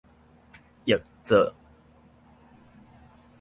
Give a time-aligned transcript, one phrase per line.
[0.85, 1.53] 譯做